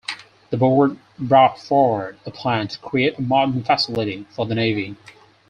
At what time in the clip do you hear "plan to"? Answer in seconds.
2.31-2.79